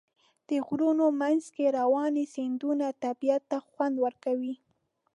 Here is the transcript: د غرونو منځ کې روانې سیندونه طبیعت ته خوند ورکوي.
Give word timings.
د 0.49 0.51
غرونو 0.67 1.05
منځ 1.21 1.43
کې 1.55 1.65
روانې 1.79 2.25
سیندونه 2.33 2.87
طبیعت 3.03 3.43
ته 3.51 3.57
خوند 3.67 3.95
ورکوي. 4.05 4.53